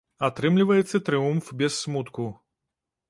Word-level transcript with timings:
Атрымліваецца 0.27 1.01
трыумф 1.09 1.53
без 1.63 1.77
смутку. 1.85 2.25